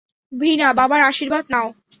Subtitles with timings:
[0.31, 1.67] ভীনা, বাবার আশীর্বাদ নাও।